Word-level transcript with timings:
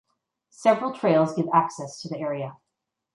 Several 0.49 0.97
trails 0.97 1.35
give 1.35 1.45
access 1.53 2.01
to 2.01 2.09
the 2.09 2.17
area. 2.17 2.57